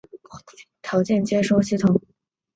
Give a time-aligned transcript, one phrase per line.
[0.81, 2.01] 条件接收系统。